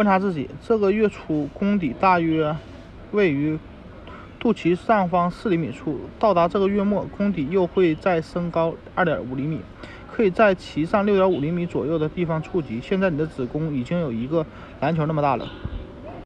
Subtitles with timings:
[0.00, 2.56] 观察自己这个月初宫底大约
[3.12, 3.58] 位于
[4.38, 9.60] 肚脐上方四厘米处到达这个月末宫底又会再升高二点五厘米
[10.10, 12.80] 可以在脐上六点五厘米左右的地方触及。
[12.80, 14.46] 现在你的子宫已经有一个
[14.80, 15.46] 篮球那么大了。